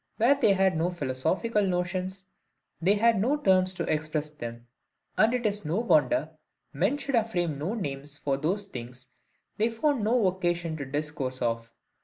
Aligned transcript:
Where 0.17 0.33
they 0.33 0.53
had 0.53 0.75
no 0.77 0.89
philosophical 0.89 1.61
notions, 1.61 2.25
there 2.81 2.95
they 2.95 2.99
had 2.99 3.21
no 3.21 3.37
terms 3.37 3.71
to 3.75 3.83
express 3.83 4.31
them: 4.31 4.65
and 5.15 5.31
it 5.31 5.45
is 5.45 5.63
no 5.63 5.75
wonder 5.77 6.31
men 6.73 6.97
should 6.97 7.13
have 7.13 7.29
framed 7.29 7.59
no 7.59 7.75
names 7.75 8.17
for 8.17 8.35
those 8.35 8.67
things 8.67 9.09
they 9.57 9.69
found 9.69 10.03
no 10.03 10.25
occasion 10.25 10.75
to 10.77 10.85
discourse 10.85 11.39
of. 11.39 11.69